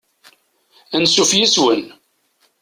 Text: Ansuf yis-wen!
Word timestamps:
Ansuf 0.95 1.31
yis-wen! 1.37 1.83